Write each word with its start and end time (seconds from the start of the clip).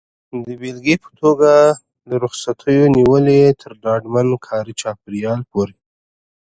د 0.45 0.47
بېلګې 0.59 0.95
په 1.03 1.09
توګه 1.21 1.51
له 2.09 2.15
رخصتیو 2.23 2.93
نیولې 2.97 3.41
تر 3.61 3.71
ډاډمن 3.83 4.27
کاري 4.47 4.73
چاپېریال 4.81 5.41
پورې. 5.51 5.77